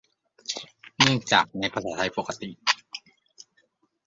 [0.99, 2.49] เนื่องจาก ในภาษาไทยปกติ